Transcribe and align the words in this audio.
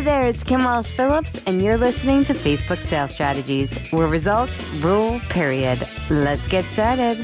Hey 0.00 0.06
there, 0.06 0.26
it's 0.28 0.42
Kim 0.42 0.64
Walsh 0.64 0.86
Phillips, 0.86 1.44
and 1.44 1.60
you're 1.60 1.76
listening 1.76 2.24
to 2.24 2.32
Facebook 2.32 2.80
Sales 2.80 3.12
Strategies, 3.12 3.90
where 3.90 4.06
results 4.06 4.64
rule, 4.76 5.20
period. 5.28 5.86
Let's 6.08 6.48
get 6.48 6.64
started. 6.64 7.18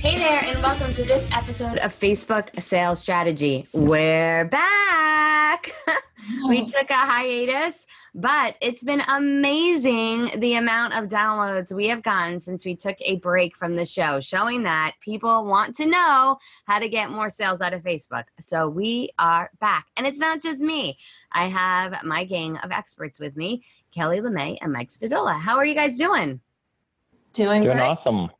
Hey 0.00 0.18
there, 0.18 0.42
and 0.42 0.60
welcome 0.60 0.90
to 0.94 1.04
this 1.04 1.30
episode 1.30 1.78
of 1.78 1.96
Facebook 1.96 2.60
Sales 2.60 2.98
Strategy. 2.98 3.68
We're 3.72 4.46
back. 4.46 5.72
we 6.48 6.64
took 6.66 6.90
a 6.90 6.94
hiatus. 6.94 7.86
But 8.14 8.56
it's 8.60 8.82
been 8.84 9.00
amazing 9.08 10.28
the 10.40 10.54
amount 10.54 10.94
of 10.94 11.08
downloads 11.08 11.72
we 11.72 11.86
have 11.88 12.02
gotten 12.02 12.38
since 12.40 12.64
we 12.64 12.76
took 12.76 12.96
a 13.00 13.16
break 13.16 13.56
from 13.56 13.76
the 13.76 13.86
show, 13.86 14.20
showing 14.20 14.62
that 14.64 14.92
people 15.00 15.46
want 15.46 15.74
to 15.76 15.86
know 15.86 16.38
how 16.66 16.78
to 16.78 16.88
get 16.88 17.10
more 17.10 17.30
sales 17.30 17.60
out 17.60 17.72
of 17.72 17.82
Facebook. 17.82 18.24
So 18.40 18.68
we 18.68 19.10
are 19.18 19.50
back. 19.60 19.86
And 19.96 20.06
it's 20.06 20.18
not 20.18 20.42
just 20.42 20.60
me, 20.62 20.96
I 21.32 21.48
have 21.48 22.02
my 22.04 22.24
gang 22.24 22.56
of 22.58 22.70
experts 22.70 23.18
with 23.18 23.36
me 23.36 23.62
Kelly 23.92 24.20
LeMay 24.20 24.58
and 24.60 24.72
Mike 24.72 24.90
Stodola. 24.90 25.38
How 25.40 25.56
are 25.56 25.64
you 25.64 25.74
guys 25.74 25.96
doing? 25.98 26.40
Doing, 27.32 27.62
Doing 27.62 27.76
great. 27.78 27.86
awesome. 27.86 28.30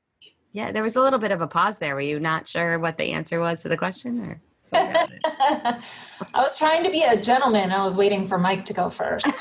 Yeah, 0.52 0.70
there 0.70 0.82
was 0.82 0.96
a 0.96 1.00
little 1.00 1.18
bit 1.18 1.32
of 1.32 1.40
a 1.40 1.46
pause 1.46 1.78
there. 1.78 1.94
Were 1.94 2.02
you 2.02 2.20
not 2.20 2.46
sure 2.46 2.78
what 2.78 2.98
the 2.98 3.12
answer 3.12 3.40
was 3.40 3.60
to 3.60 3.68
the 3.70 3.76
question? 3.76 4.20
Or? 4.20 4.40
I 4.74 5.78
was 6.36 6.56
trying 6.58 6.84
to 6.84 6.90
be 6.90 7.02
a 7.02 7.20
gentleman. 7.20 7.70
I 7.72 7.82
was 7.84 7.96
waiting 7.96 8.24
for 8.26 8.38
Mike 8.38 8.64
to 8.66 8.74
go 8.74 8.88
first. 8.88 9.28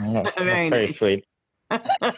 Yeah, 0.00 0.30
Very 0.38 0.70
very 0.70 0.86
nice. 0.86 0.98
sweet. 0.98 1.24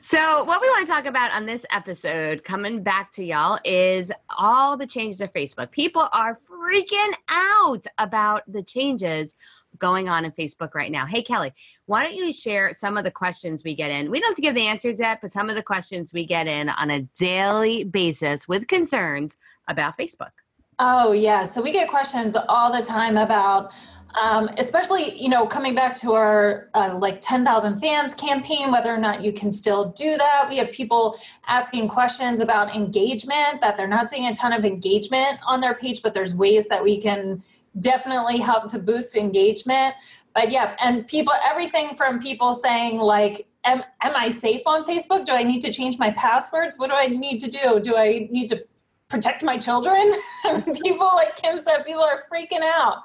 so, 0.00 0.44
what 0.44 0.60
we 0.60 0.68
want 0.68 0.86
to 0.86 0.92
talk 0.92 1.06
about 1.06 1.32
on 1.32 1.46
this 1.46 1.64
episode, 1.70 2.42
coming 2.44 2.82
back 2.82 3.12
to 3.12 3.24
y'all, 3.24 3.58
is 3.64 4.10
all 4.36 4.76
the 4.76 4.86
changes 4.86 5.20
of 5.20 5.32
Facebook. 5.32 5.70
People 5.70 6.08
are 6.12 6.34
freaking 6.34 7.12
out 7.28 7.84
about 7.98 8.42
the 8.52 8.62
changes 8.62 9.36
going 9.78 10.08
on 10.08 10.24
in 10.24 10.32
Facebook 10.32 10.74
right 10.74 10.92
now. 10.92 11.06
Hey, 11.06 11.22
Kelly, 11.22 11.52
why 11.86 12.04
don't 12.04 12.14
you 12.14 12.32
share 12.32 12.72
some 12.72 12.96
of 12.96 13.04
the 13.04 13.10
questions 13.10 13.64
we 13.64 13.74
get 13.74 13.90
in? 13.90 14.10
We 14.10 14.20
don't 14.20 14.30
have 14.30 14.36
to 14.36 14.42
give 14.42 14.54
the 14.54 14.66
answers 14.66 15.00
yet, 15.00 15.20
but 15.20 15.30
some 15.30 15.48
of 15.48 15.56
the 15.56 15.62
questions 15.62 16.12
we 16.12 16.26
get 16.26 16.46
in 16.46 16.68
on 16.68 16.90
a 16.90 17.02
daily 17.18 17.84
basis 17.84 18.46
with 18.46 18.66
concerns 18.68 19.36
about 19.68 19.96
Facebook. 19.98 20.30
Oh, 20.78 21.12
yeah. 21.12 21.44
So 21.44 21.60
we 21.62 21.72
get 21.72 21.88
questions 21.88 22.36
all 22.48 22.72
the 22.72 22.82
time 22.82 23.16
about, 23.16 23.72
um, 24.20 24.48
especially, 24.58 25.20
you 25.20 25.28
know, 25.28 25.46
coming 25.46 25.74
back 25.74 25.94
to 25.96 26.12
our 26.14 26.68
uh, 26.74 26.98
like 26.98 27.20
10,000 27.20 27.78
fans 27.78 28.14
campaign, 28.14 28.70
whether 28.70 28.92
or 28.92 28.98
not 28.98 29.22
you 29.22 29.32
can 29.32 29.52
still 29.52 29.90
do 29.90 30.16
that. 30.16 30.46
We 30.48 30.56
have 30.56 30.72
people 30.72 31.18
asking 31.46 31.88
questions 31.88 32.40
about 32.40 32.74
engagement, 32.74 33.60
that 33.60 33.76
they're 33.76 33.86
not 33.86 34.08
seeing 34.08 34.26
a 34.26 34.34
ton 34.34 34.52
of 34.52 34.64
engagement 34.64 35.38
on 35.46 35.60
their 35.60 35.74
page, 35.74 36.02
but 36.02 36.14
there's 36.14 36.34
ways 36.34 36.68
that 36.68 36.82
we 36.82 37.00
can 37.00 37.42
definitely 37.78 38.38
help 38.38 38.70
to 38.70 38.78
boost 38.78 39.16
engagement. 39.16 39.94
But 40.34 40.50
yeah, 40.50 40.76
and 40.80 41.06
people, 41.06 41.34
everything 41.44 41.94
from 41.94 42.18
people 42.18 42.54
saying, 42.54 42.98
like, 42.98 43.46
Am, 43.64 43.84
am 44.00 44.16
I 44.16 44.30
safe 44.30 44.62
on 44.66 44.84
Facebook? 44.84 45.24
Do 45.24 45.34
I 45.34 45.44
need 45.44 45.60
to 45.60 45.72
change 45.72 45.96
my 45.96 46.10
passwords? 46.10 46.80
What 46.80 46.90
do 46.90 46.96
I 46.96 47.06
need 47.06 47.38
to 47.38 47.48
do? 47.48 47.78
Do 47.78 47.96
I 47.96 48.26
need 48.28 48.48
to 48.48 48.64
protect 49.12 49.44
my 49.44 49.58
children. 49.58 50.12
people, 50.82 51.08
like 51.14 51.36
Kim 51.36 51.58
said, 51.58 51.84
people 51.84 52.02
are 52.02 52.24
freaking 52.32 52.62
out, 52.62 53.02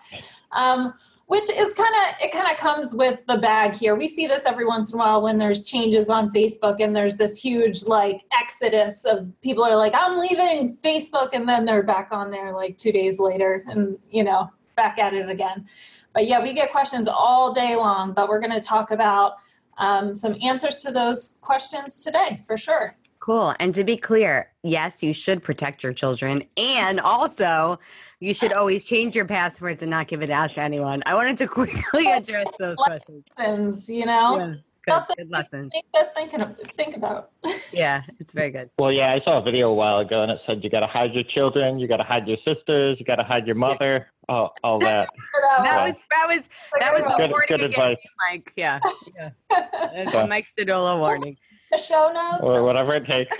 um, 0.54 0.94
which 1.28 1.50
is 1.50 1.74
kind 1.74 1.94
of 1.94 2.16
it. 2.22 2.32
Kind 2.32 2.50
of 2.50 2.58
comes 2.58 2.94
with 2.94 3.20
the 3.28 3.38
bag 3.38 3.76
here. 3.76 3.96
We 3.96 4.08
see 4.08 4.26
this 4.26 4.46
every 4.46 4.66
once 4.66 4.92
in 4.92 4.98
a 4.98 5.00
while 5.00 5.22
when 5.22 5.38
there's 5.38 5.66
changes 5.66 6.10
on 6.10 6.32
Facebook 6.32 6.78
and 6.80 6.96
there's 6.96 7.18
this 7.18 7.40
huge 7.40 7.84
like 7.84 8.24
exodus 8.32 9.06
of 9.06 9.30
people 9.42 9.64
are 9.64 9.76
like, 9.76 9.94
"I'm 9.94 10.18
leaving 10.18 10.76
Facebook," 10.76 11.30
and 11.34 11.48
then 11.48 11.66
they're 11.66 11.84
back 11.84 12.10
on 12.12 12.32
there 12.32 12.54
like 12.54 12.78
two 12.78 12.92
days 12.92 13.20
later, 13.20 13.64
and 13.68 13.98
you 14.10 14.24
know 14.24 14.50
back 14.76 14.98
at 14.98 15.14
it 15.14 15.30
again. 15.30 15.68
But 16.14 16.28
yeah, 16.28 16.42
we 16.42 16.54
get 16.54 16.72
questions 16.72 17.08
all 17.08 17.52
day 17.54 17.76
long, 17.76 18.14
but 18.14 18.30
we're 18.30 18.40
going 18.40 18.54
to 18.54 18.66
talk 18.66 18.92
about 18.92 19.34
um, 19.78 20.14
some 20.14 20.38
answers 20.42 20.78
to 20.78 20.92
those 20.92 21.40
questions 21.42 22.04
today 22.04 22.40
for 22.46 22.58
sure. 22.58 22.96
Cool. 23.28 23.54
And 23.60 23.76
to 23.76 23.84
be 23.84 23.98
clear, 23.98 24.50
yes, 24.64 25.04
you 25.04 25.12
should 25.12 25.44
protect 25.44 25.84
your 25.84 25.92
children. 25.92 26.44
And 26.56 27.02
also, 27.02 27.78
you 28.22 28.34
should 28.34 28.54
always 28.54 28.86
change 28.86 29.18
your 29.18 29.26
passwords 29.26 29.84
and 29.84 29.90
not 29.92 30.08
give 30.08 30.22
it 30.22 30.30
out 30.30 30.54
to 30.54 30.62
anyone. 30.62 31.04
I 31.06 31.14
wanted 31.14 31.38
to 31.40 31.48
quickly 31.60 32.08
address 32.10 32.48
those 32.58 32.78
questions. 32.78 33.26
Lessons, 33.38 33.90
you 33.90 34.06
know. 34.06 34.38
Yeah, 34.38 34.54
Stuff 34.84 35.08
good, 35.10 35.18
good 35.18 35.30
lessons. 35.30 35.72
Make 35.74 35.84
us 36.02 36.08
thinking 36.16 36.56
think 36.78 36.96
about. 36.96 37.32
Yeah, 37.74 38.04
it's 38.18 38.32
very 38.32 38.50
good. 38.50 38.70
Well, 38.80 38.94
yeah, 38.94 39.12
I 39.14 39.20
saw 39.26 39.40
a 39.40 39.44
video 39.44 39.70
a 39.70 39.74
while 39.74 40.00
ago, 40.00 40.22
and 40.24 40.32
it 40.32 40.40
said 40.48 40.64
you 40.64 40.70
got 40.70 40.80
to 40.80 40.88
hide 40.88 41.14
your 41.14 41.26
children, 41.26 41.80
you 41.80 41.88
got 41.90 41.98
to 41.98 42.04
hide 42.06 42.26
your 42.30 42.38
sisters, 42.46 42.96
you 42.98 43.06
got 43.06 43.18
to 43.18 43.26
hide 43.26 43.46
your 43.46 43.58
mother, 43.58 44.10
all, 44.30 44.54
all 44.64 44.80
that. 44.80 45.10
That 45.58 45.66
Yeah. 45.66 45.86
was 45.86 46.00
that 46.10 46.26
was 46.30 46.50
that 46.80 46.94
was 46.94 47.02
the 47.04 47.18
Good- 47.18 47.30
warning 47.32 47.48
good 47.50 47.62
advice. 47.62 47.98
Mike. 48.32 48.54
Yeah, 48.56 48.80
yeah. 49.18 49.30
That's 49.50 50.14
Yeah. 50.14 50.26
Mike 50.28 50.48
Stodola 50.48 50.98
warning. 50.98 51.38
the 51.72 51.78
show 51.78 52.12
notes 52.14 52.48
Or 52.48 52.64
whatever 52.64 52.96
it 52.96 53.06
takes. 53.06 53.38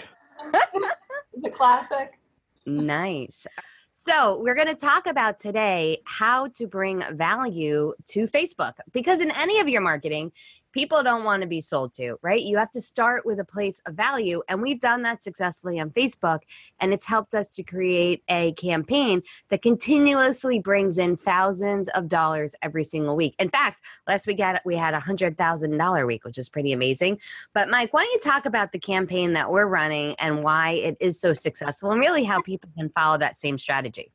is 1.34 1.44
a 1.46 1.50
classic. 1.50 2.20
Nice. 2.66 3.46
So, 3.92 4.42
we're 4.42 4.56
going 4.56 4.68
to 4.68 4.76
talk 4.76 5.06
about 5.08 5.40
today 5.40 6.02
how 6.06 6.48
to 6.48 6.68
bring 6.68 7.04
value 7.12 7.94
to 8.10 8.28
Facebook 8.28 8.74
because 8.94 9.20
in 9.20 9.32
any 9.32 9.60
of 9.60 9.68
your 9.68 9.82
marketing, 9.82 10.32
people 10.78 11.02
don't 11.02 11.24
want 11.24 11.42
to 11.42 11.48
be 11.48 11.60
sold 11.60 11.92
to, 11.96 12.18
right? 12.22 12.42
You 12.42 12.58
have 12.58 12.70
to 12.72 12.82
start 12.82 13.26
with 13.26 13.40
a 13.40 13.46
place 13.46 13.82
of 13.88 13.96
value. 13.96 14.44
And 14.48 14.62
we've 14.62 14.80
done 14.80 15.02
that 15.02 15.24
successfully 15.24 15.80
on 15.80 15.90
Facebook. 15.90 16.42
And 16.80 16.94
it's 16.94 17.06
helped 17.06 17.34
us 17.34 17.56
to 17.56 17.64
create 17.64 18.22
a 18.30 18.52
campaign 18.54 19.24
that 19.50 19.64
continuously 19.64 20.60
brings 20.60 21.00
in 21.00 21.18
thousands 21.18 21.90
of 21.90 22.08
dollars 22.08 22.54
every 22.62 22.84
single 22.84 23.16
week. 23.16 23.36
In 23.40 23.50
fact, 23.50 23.82
last 24.08 24.28
week 24.28 24.40
had, 24.40 24.62
we 24.66 24.76
had 24.76 24.94
a 24.94 25.00
$100,000 25.00 26.08
week, 26.08 26.24
which 26.24 26.38
is 26.38 26.48
pretty 26.48 26.74
amazing. 26.74 27.20
But, 27.56 27.70
Mike, 27.70 27.92
why 27.92 28.04
don't 28.04 28.14
you 28.14 28.20
talk 28.20 28.46
about 28.46 28.72
the 28.72 28.80
campaign 28.80 29.34
that 29.34 29.50
we're 29.50 29.66
running 29.66 30.16
and 30.20 30.44
why 30.44 30.74
it 30.74 30.98
is 31.00 31.20
so 31.20 31.34
successful 31.34 31.90
and 31.90 32.00
really 32.00 32.24
how 32.24 32.40
people 32.42 32.70
can 32.78 32.90
follow 32.90 33.18
that 33.18 33.36
same 33.38 33.58
strategy? 33.58 34.12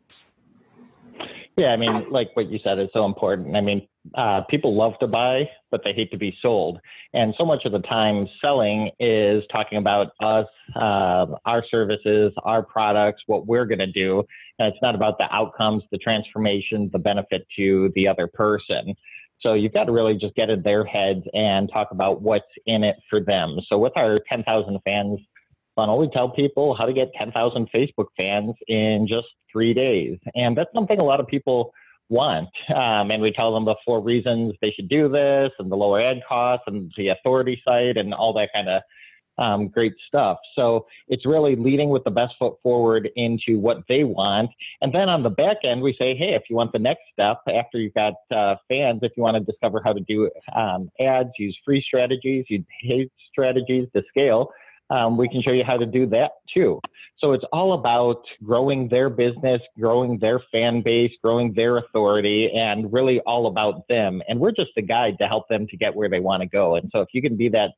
Yeah, 1.57 1.73
I 1.73 1.77
mean, 1.77 2.07
like 2.11 2.31
what 2.35 2.49
you 2.51 2.61
said 2.63 2.79
is 2.79 2.89
so 2.93 3.05
important. 3.05 3.57
I 3.57 3.61
mean, 3.61 3.87
uh, 4.17 4.43
people 4.51 4.77
love 4.77 4.95
to 5.01 5.07
buy, 5.07 5.49
but 5.71 5.83
they 5.85 5.93
hate 5.93 6.11
to 6.11 6.19
be 6.19 6.37
sold. 6.43 6.79
And 7.15 7.35
so 7.39 7.45
much 7.45 7.65
of 7.65 7.73
the 7.73 7.81
time, 7.81 8.27
selling 8.45 8.91
is 8.99 9.45
talking 9.51 9.79
about 9.79 10.09
us, 10.21 10.47
uh, 10.75 11.27
our 11.45 11.65
services, 11.71 12.33
our 12.43 12.63
products, 12.63 13.23
what 13.27 13.47
we're 13.47 13.67
going 13.67 13.79
to 13.79 13.91
do. 13.91 14.25
And 14.59 14.69
it's 14.69 14.83
not 14.83 14.95
about 14.95 15.19
the 15.19 15.33
outcomes, 15.33 15.85
the 15.93 15.99
transformation, 15.99 16.91
the 16.93 16.99
benefit 16.99 17.47
to 17.57 17.93
the 17.95 18.09
other 18.09 18.27
person. 18.27 18.95
So 19.41 19.55
you've 19.55 19.73
got 19.73 19.85
to 19.85 19.93
really 19.93 20.17
just 20.17 20.35
get 20.35 20.51
in 20.51 20.63
their 20.63 20.85
heads 20.85 21.23
and 21.33 21.71
talk 21.73 21.89
about 21.91 22.23
what's 22.23 22.45
in 22.67 22.85
it 22.85 22.97
for 23.11 23.21
them. 23.21 23.59
So 23.69 23.79
with 23.79 23.93
our 23.97 24.21
10,000 24.29 24.79
fans 24.85 25.19
funnel, 25.75 25.99
we 25.99 26.09
tell 26.11 26.29
people 26.29 26.75
how 26.77 26.87
to 26.87 26.93
get 26.93 27.13
10,000 27.15 27.69
Facebook 27.75 28.07
fans 28.17 28.55
in 28.69 29.07
just 29.09 29.27
three 29.51 29.75
days. 29.75 30.19
And 30.35 30.57
that's 30.57 30.71
something 30.75 30.99
a 30.99 31.05
lot 31.05 31.21
of 31.21 31.27
people 31.27 31.73
want. 32.09 32.49
Um, 32.75 33.11
and 33.11 33.23
we 33.23 33.33
tell 33.33 33.55
them 33.55 33.65
the 33.65 33.77
four 33.85 34.03
reasons 34.03 34.55
they 34.61 34.71
should 34.71 34.89
do 34.89 35.09
this 35.09 35.51
and 35.59 35.71
the 35.71 35.77
lower 35.77 36.01
ad 36.01 36.21
costs 36.29 36.65
and 36.67 36.93
the 36.97 37.09
authority 37.09 37.61
site 37.67 37.97
and 37.97 38.13
all 38.13 38.33
that 38.35 38.51
kind 38.55 38.69
of 38.69 38.83
um, 39.39 39.69
great 39.69 39.95
stuff. 40.07 40.39
So 40.55 40.87
it's 41.09 41.27
really 41.27 41.57
leading 41.57 41.89
with 41.89 42.05
the 42.05 42.11
best 42.11 42.35
foot 42.39 42.55
forward 42.63 43.09
into 43.17 43.59
what 43.59 43.79
they 43.89 44.05
want. 44.05 44.51
And 44.81 44.93
then 44.93 45.09
on 45.09 45.23
the 45.23 45.31
back 45.31 45.59
end, 45.65 45.83
we 45.83 45.95
say, 45.99 46.15
hey, 46.15 46.35
if 46.35 46.43
you 46.51 46.57
want 46.57 46.73
the 46.73 46.79
next 46.79 47.03
step 47.13 47.39
after 47.49 47.79
you've 47.79 47.95
got 47.95 48.15
uh, 48.35 48.57
fans, 48.69 49.01
if 49.03 49.13
you 49.17 49.23
want 49.23 49.37
to 49.37 49.41
discover 49.41 49.81
how 49.85 49.93
to 49.93 50.01
do 50.01 50.31
um, 50.55 50.91
ads, 51.01 51.31
use 51.39 51.59
free 51.65 51.83
strategies, 51.87 52.45
use 52.49 52.65
paid 52.83 53.11
strategies 53.31 53.89
to 53.97 54.03
scale, 54.09 54.51
um, 54.93 55.17
we 55.17 55.29
can 55.29 55.43
show 55.43 55.53
you 55.53 55.65
how 55.65 55.79
to 55.79 55.87
do 55.87 56.07
that 56.07 56.33
too. 56.53 56.81
So 57.19 57.33
it's 57.33 57.45
all 57.53 57.73
about 57.75 58.25
growing 58.45 58.89
their 58.89 59.09
business, 59.09 59.63
growing 59.79 60.19
their 60.19 60.41
fan 60.51 60.83
base, 60.83 61.13
growing 61.23 61.55
their 61.55 61.79
authority, 61.79 62.51
and 62.53 62.93
really 62.93 63.21
all 63.21 63.47
about 63.47 63.87
them. 63.89 64.21
And 64.29 64.41
we're 64.41 64.53
just 64.53 64.73
a 64.77 64.83
guide 64.83 65.17
to 65.21 65.27
help 65.27 65.49
them 65.49 65.67
to 65.69 65.77
get 65.77 65.95
where 65.95 66.09
they 66.09 66.21
want 66.21 66.43
to 66.43 66.49
go. 66.49 66.77
And 66.77 66.91
so 66.93 67.01
if 67.01 67.09
you 67.13 67.23
can 67.23 67.37
be 67.37 67.49
that 67.51 67.71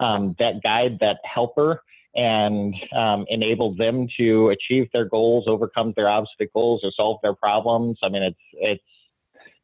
um, 0.00 0.34
that 0.38 0.54
guide, 0.62 0.98
that 1.00 1.18
helper, 1.24 1.82
and 2.14 2.74
um, 2.94 3.26
enable 3.28 3.74
them 3.74 4.08
to 4.18 4.48
achieve 4.48 4.88
their 4.92 5.04
goals, 5.04 5.44
overcome 5.46 5.92
their 5.94 6.08
obstacles, 6.08 6.80
or 6.82 6.90
solve 6.96 7.18
their 7.22 7.34
problems, 7.34 7.98
I 8.02 8.08
mean, 8.08 8.22
it's 8.22 8.46
it's 8.54 8.84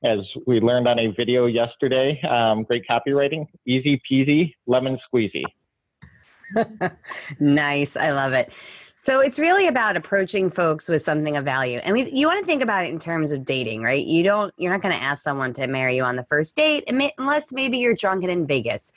as 0.05 0.19
we 0.47 0.61
learned 0.61 0.89
on 0.89 0.99
a 0.99 1.09
video 1.09 1.47
yesterday. 1.47 2.21
Um, 2.23 2.65
great 2.65 2.85
copywriting, 2.89 3.47
easy 3.67 4.01
peasy, 4.11 4.55
lemon 4.67 4.99
squeezy. 5.07 5.45
nice. 7.41 7.97
I 7.97 8.13
love 8.13 8.33
it. 8.33 8.92
So 9.03 9.19
it's 9.19 9.37
really 9.37 9.67
about 9.67 9.97
approaching 9.97 10.49
folks 10.49 10.89
with 10.89 11.03
something 11.03 11.37
of 11.37 11.45
value. 11.45 11.79
And 11.79 11.93
we, 11.93 12.09
you 12.13 12.29
want 12.29 12.39
to 12.39 12.47
think 12.47 12.63
about 12.63 12.85
it 12.85 12.91
in 12.91 13.01
terms 13.01 13.33
of 13.33 13.45
dating, 13.45 13.83
right? 13.83 14.07
You 14.07 14.23
don't 14.23 14.55
you're 14.59 14.71
not 14.71 14.81
going 14.81 14.95
to 14.95 15.03
ask 15.03 15.25
someone 15.25 15.53
to 15.55 15.67
marry 15.67 15.97
you 15.97 16.05
on 16.05 16.15
the 16.15 16.23
first 16.23 16.55
date 16.55 16.85
unless 16.87 17.51
maybe 17.51 17.79
you're 17.79 17.97
drunken 17.97 18.31
in 18.31 18.47
Vegas. 18.47 18.93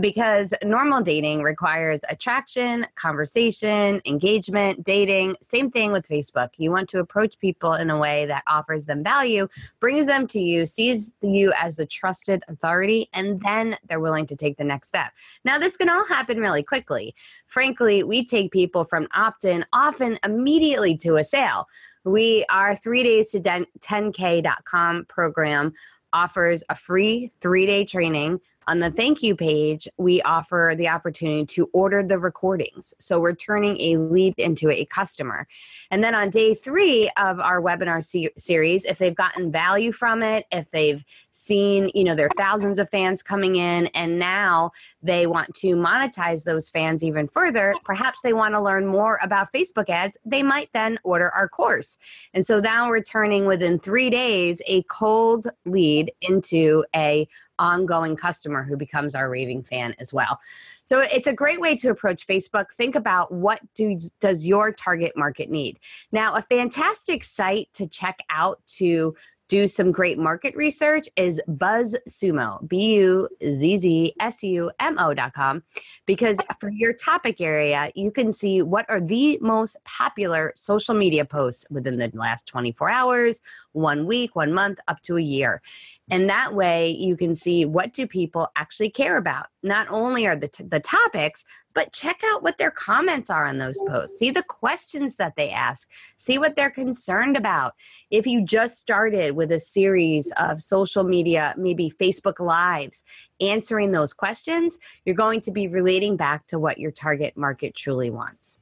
Because 0.00 0.54
normal 0.62 1.00
dating 1.00 1.42
requires 1.42 2.02
attraction, 2.08 2.86
conversation, 2.94 4.00
engagement, 4.06 4.84
dating. 4.84 5.34
Same 5.42 5.72
thing 5.72 5.90
with 5.90 6.06
Facebook. 6.06 6.50
You 6.56 6.70
want 6.70 6.88
to 6.90 7.00
approach 7.00 7.36
people 7.40 7.74
in 7.74 7.90
a 7.90 7.98
way 7.98 8.26
that 8.26 8.44
offers 8.46 8.86
them 8.86 9.02
value, 9.02 9.48
brings 9.80 10.06
them 10.06 10.28
to 10.28 10.38
you, 10.38 10.66
sees 10.66 11.16
you 11.20 11.52
as 11.58 11.74
the 11.74 11.84
trusted 11.84 12.44
authority, 12.46 13.08
and 13.12 13.40
then 13.40 13.76
they're 13.88 13.98
willing 13.98 14.26
to 14.26 14.36
take 14.36 14.56
the 14.56 14.62
next 14.62 14.86
step. 14.86 15.14
Now 15.44 15.58
this 15.58 15.76
can 15.76 15.88
all 15.88 16.06
happen 16.06 16.38
really 16.38 16.62
quickly. 16.62 17.12
Frankly, 17.48 18.04
we 18.04 18.24
take 18.24 18.52
people 18.52 18.84
from 18.84 19.08
opt 19.16 19.47
in 19.48 19.64
often 19.72 20.18
immediately 20.24 20.96
to 20.98 21.16
a 21.16 21.24
sale. 21.24 21.66
We 22.04 22.46
our 22.50 22.76
3 22.76 23.02
days 23.02 23.30
to 23.30 23.40
10k.com 23.40 25.06
program 25.08 25.72
offers 26.12 26.62
a 26.68 26.74
free 26.74 27.32
3-day 27.40 27.84
training 27.84 28.40
on 28.68 28.80
the 28.80 28.90
thank 28.90 29.22
you 29.22 29.34
page, 29.34 29.88
we 29.96 30.20
offer 30.22 30.74
the 30.76 30.88
opportunity 30.88 31.46
to 31.46 31.70
order 31.72 32.02
the 32.02 32.18
recordings. 32.18 32.92
So 32.98 33.18
we're 33.18 33.34
turning 33.34 33.80
a 33.80 33.96
lead 33.96 34.34
into 34.36 34.70
a 34.70 34.84
customer. 34.84 35.46
And 35.90 36.04
then 36.04 36.14
on 36.14 36.28
day 36.28 36.54
three 36.54 37.10
of 37.16 37.40
our 37.40 37.62
webinar 37.62 38.04
se- 38.04 38.34
series, 38.36 38.84
if 38.84 38.98
they've 38.98 39.14
gotten 39.14 39.50
value 39.50 39.90
from 39.90 40.22
it, 40.22 40.44
if 40.52 40.70
they've 40.70 41.02
seen, 41.32 41.90
you 41.94 42.04
know, 42.04 42.14
there 42.14 42.26
are 42.26 42.36
thousands 42.36 42.78
of 42.78 42.90
fans 42.90 43.22
coming 43.22 43.56
in 43.56 43.86
and 43.88 44.18
now 44.18 44.70
they 45.02 45.26
want 45.26 45.54
to 45.54 45.68
monetize 45.68 46.44
those 46.44 46.68
fans 46.68 47.02
even 47.02 47.26
further, 47.26 47.74
perhaps 47.84 48.20
they 48.20 48.34
want 48.34 48.52
to 48.52 48.60
learn 48.60 48.86
more 48.86 49.18
about 49.22 49.50
Facebook 49.50 49.88
ads, 49.88 50.18
they 50.26 50.42
might 50.42 50.70
then 50.72 50.98
order 51.04 51.30
our 51.30 51.48
course. 51.48 51.96
And 52.34 52.44
so 52.44 52.60
now 52.60 52.88
we're 52.88 53.02
turning 53.02 53.46
within 53.46 53.78
three 53.78 54.10
days 54.10 54.60
a 54.66 54.82
cold 54.82 55.46
lead 55.64 56.12
into 56.20 56.84
a 56.94 57.26
ongoing 57.58 58.16
customer 58.16 58.62
who 58.62 58.76
becomes 58.76 59.14
our 59.14 59.30
raving 59.30 59.62
fan 59.62 59.94
as 59.98 60.12
well. 60.12 60.38
So 60.84 61.00
it's 61.00 61.26
a 61.26 61.32
great 61.32 61.60
way 61.60 61.76
to 61.76 61.90
approach 61.90 62.26
Facebook. 62.26 62.72
Think 62.72 62.94
about 62.94 63.32
what 63.32 63.60
do, 63.74 63.98
does 64.20 64.46
your 64.46 64.72
target 64.72 65.12
market 65.16 65.50
need. 65.50 65.78
Now, 66.12 66.34
a 66.34 66.42
fantastic 66.42 67.24
site 67.24 67.68
to 67.74 67.86
check 67.86 68.18
out 68.30 68.60
to 68.78 69.14
do 69.48 69.66
some 69.66 69.90
great 69.90 70.18
market 70.18 70.54
research 70.54 71.08
is 71.16 71.40
BuzzSumo, 71.48 72.68
B 72.68 72.94
U 72.96 73.28
Z 73.42 73.78
Z 73.78 74.14
S 74.20 74.42
U 74.42 74.70
M 74.78 74.96
O.com, 74.98 75.62
because 76.06 76.38
for 76.60 76.70
your 76.70 76.92
topic 76.92 77.40
area, 77.40 77.90
you 77.94 78.10
can 78.10 78.30
see 78.30 78.60
what 78.62 78.84
are 78.88 79.00
the 79.00 79.38
most 79.40 79.76
popular 79.84 80.52
social 80.54 80.94
media 80.94 81.24
posts 81.24 81.66
within 81.70 81.96
the 81.96 82.10
last 82.12 82.46
24 82.46 82.90
hours, 82.90 83.40
one 83.72 84.06
week, 84.06 84.36
one 84.36 84.52
month, 84.52 84.78
up 84.86 85.00
to 85.02 85.16
a 85.16 85.22
year. 85.22 85.62
And 86.10 86.28
that 86.28 86.54
way 86.54 86.90
you 86.90 87.16
can 87.16 87.34
see 87.34 87.64
what 87.64 87.92
do 87.92 88.06
people 88.06 88.48
actually 88.56 88.90
care 88.90 89.16
about. 89.16 89.46
Not 89.62 89.86
only 89.90 90.26
are 90.26 90.36
the, 90.36 90.48
t- 90.48 90.64
the 90.64 90.80
topics, 90.80 91.44
but 91.74 91.92
check 91.92 92.22
out 92.24 92.42
what 92.42 92.58
their 92.58 92.70
comments 92.70 93.30
are 93.30 93.46
on 93.46 93.58
those 93.58 93.78
posts. 93.86 94.18
See 94.18 94.30
the 94.30 94.42
questions 94.42 95.16
that 95.16 95.36
they 95.36 95.50
ask. 95.50 95.90
See 96.16 96.38
what 96.38 96.56
they're 96.56 96.70
concerned 96.70 97.36
about. 97.36 97.74
If 98.10 98.26
you 98.26 98.44
just 98.44 98.80
started 98.80 99.36
with 99.36 99.52
a 99.52 99.58
series 99.58 100.32
of 100.38 100.62
social 100.62 101.04
media, 101.04 101.54
maybe 101.56 101.92
Facebook 102.00 102.40
Lives, 102.40 103.04
answering 103.40 103.92
those 103.92 104.12
questions, 104.12 104.78
you're 105.04 105.14
going 105.14 105.40
to 105.42 105.52
be 105.52 105.68
relating 105.68 106.16
back 106.16 106.46
to 106.48 106.58
what 106.58 106.78
your 106.78 106.90
target 106.90 107.36
market 107.36 107.74
truly 107.74 108.10
wants. 108.10 108.56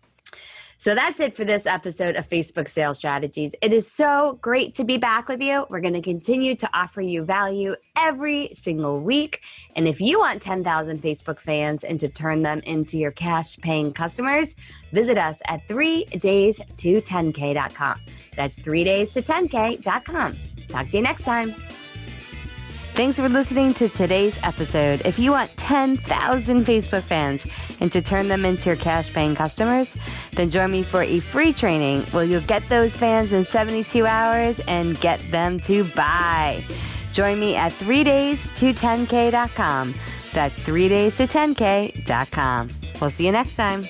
So 0.78 0.94
that's 0.94 1.20
it 1.20 1.34
for 1.34 1.44
this 1.44 1.66
episode 1.66 2.16
of 2.16 2.28
Facebook 2.28 2.68
Sales 2.68 2.98
Strategies. 2.98 3.54
It 3.62 3.72
is 3.72 3.90
so 3.90 4.38
great 4.42 4.74
to 4.74 4.84
be 4.84 4.98
back 4.98 5.28
with 5.28 5.40
you. 5.40 5.66
We're 5.70 5.80
going 5.80 5.94
to 5.94 6.02
continue 6.02 6.54
to 6.56 6.68
offer 6.74 7.00
you 7.00 7.24
value 7.24 7.76
every 7.96 8.50
single 8.52 9.00
week. 9.00 9.42
And 9.74 9.88
if 9.88 10.00
you 10.00 10.18
want 10.18 10.42
10,000 10.42 11.02
Facebook 11.02 11.40
fans 11.40 11.82
and 11.82 11.98
to 12.00 12.08
turn 12.08 12.42
them 12.42 12.60
into 12.60 12.98
your 12.98 13.10
cash 13.10 13.56
paying 13.58 13.92
customers, 13.92 14.54
visit 14.92 15.16
us 15.16 15.40
at 15.46 15.66
3days 15.66 16.60
to10k.com. 16.76 18.00
That's 18.36 18.58
3days 18.58 19.12
to 19.14 19.22
10k.com. 19.22 20.36
Talk 20.68 20.90
to 20.90 20.96
you 20.96 21.02
next 21.02 21.24
time. 21.24 21.54
Thanks 22.96 23.18
for 23.18 23.28
listening 23.28 23.74
to 23.74 23.90
today's 23.90 24.38
episode. 24.42 25.02
If 25.04 25.18
you 25.18 25.32
want 25.32 25.54
10,000 25.58 26.64
Facebook 26.64 27.02
fans 27.02 27.44
and 27.78 27.92
to 27.92 28.00
turn 28.00 28.26
them 28.26 28.46
into 28.46 28.70
your 28.70 28.76
cash 28.76 29.12
paying 29.12 29.34
customers, 29.34 29.94
then 30.32 30.48
join 30.48 30.72
me 30.72 30.82
for 30.82 31.02
a 31.02 31.20
free 31.20 31.52
training 31.52 32.00
where 32.12 32.24
you'll 32.24 32.40
get 32.40 32.66
those 32.70 32.96
fans 32.96 33.34
in 33.34 33.44
72 33.44 34.06
hours 34.06 34.60
and 34.66 34.98
get 35.02 35.20
them 35.30 35.60
to 35.60 35.84
buy. 35.92 36.64
Join 37.12 37.38
me 37.38 37.54
at 37.54 37.72
3days 37.72 38.56
to 38.56 38.72
10k.com. 38.72 39.94
That's 40.32 40.58
3days 40.60 41.16
to 41.18 41.24
10k.com. 41.24 42.68
We'll 42.98 43.10
see 43.10 43.26
you 43.26 43.32
next 43.32 43.56
time. 43.56 43.86